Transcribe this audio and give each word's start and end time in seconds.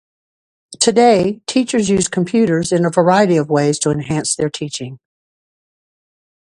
Today, 0.79 1.41
teachers 1.45 1.87
use 1.87 2.07
computers 2.07 2.71
in 2.71 2.85
a 2.85 2.89
variety 2.89 3.37
of 3.37 3.51
ways 3.51 3.77
to 3.77 3.91
enhance 3.91 4.35
their 4.35 4.49
teaching. 4.49 4.97